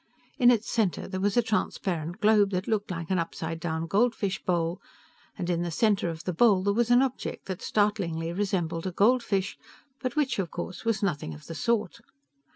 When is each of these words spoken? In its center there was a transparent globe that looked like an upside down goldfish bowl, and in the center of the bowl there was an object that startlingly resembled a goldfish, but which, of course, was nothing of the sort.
In 0.39 0.49
its 0.49 0.67
center 0.67 1.07
there 1.07 1.19
was 1.19 1.37
a 1.37 1.43
transparent 1.43 2.19
globe 2.21 2.49
that 2.49 2.67
looked 2.67 2.89
like 2.89 3.11
an 3.11 3.19
upside 3.19 3.59
down 3.59 3.85
goldfish 3.85 4.41
bowl, 4.43 4.81
and 5.37 5.47
in 5.47 5.61
the 5.61 5.69
center 5.69 6.09
of 6.09 6.23
the 6.23 6.33
bowl 6.33 6.63
there 6.63 6.73
was 6.73 6.89
an 6.89 7.03
object 7.03 7.45
that 7.45 7.61
startlingly 7.61 8.33
resembled 8.33 8.87
a 8.87 8.91
goldfish, 8.91 9.59
but 9.99 10.15
which, 10.15 10.39
of 10.39 10.49
course, 10.49 10.83
was 10.83 11.03
nothing 11.03 11.35
of 11.35 11.45
the 11.45 11.53
sort. 11.53 12.01